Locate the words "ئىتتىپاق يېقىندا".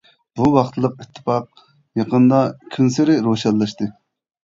1.03-2.43